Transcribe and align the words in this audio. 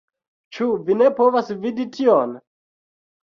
Ĉu 0.55 0.69
vi 0.87 0.95
ne 1.01 1.09
povas 1.19 1.51
vidi 1.65 1.87
tion?! 1.97 2.35